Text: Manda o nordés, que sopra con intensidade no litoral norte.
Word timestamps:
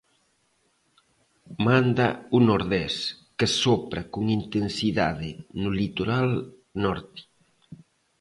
Manda 1.65 2.07
o 2.35 2.39
nordés, 2.49 2.95
que 3.37 3.47
sopra 3.61 4.01
con 4.13 4.23
intensidade 4.39 5.29
no 5.61 5.69
litoral 5.81 6.29
norte. 6.83 7.21